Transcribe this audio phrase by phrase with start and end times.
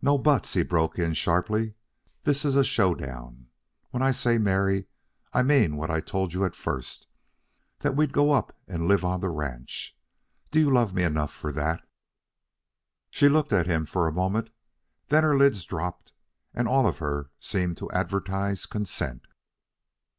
[0.00, 1.74] "No buts," he broke in sharply.
[2.22, 3.48] "This is a show down.
[3.90, 4.86] When I say marry,
[5.34, 7.06] I mean what I told you at first,
[7.80, 9.94] that we'd go up and live on the ranch.
[10.50, 11.86] Do you love me enough for that?"
[13.10, 14.48] She looked at him for a moment,
[15.08, 16.14] then her lids dropped,
[16.54, 19.26] and all of her seemed to advertise consent.